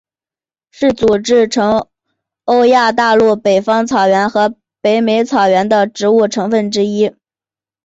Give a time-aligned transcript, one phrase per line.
[0.71, 1.85] 是组成
[2.45, 7.13] 欧亚大陆北方草原和北美草原的植物成分之一。